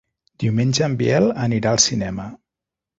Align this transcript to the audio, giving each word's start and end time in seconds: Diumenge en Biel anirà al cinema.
Diumenge 0.43 0.83
en 0.87 0.97
Biel 1.03 1.31
anirà 1.47 1.77
al 1.77 1.85
cinema. 1.89 2.31